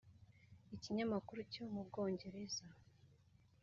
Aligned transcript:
ikinyamakuru 0.75 1.39
cyo 1.51 1.63
mu 1.71 1.81
Bwongereza 1.87 2.63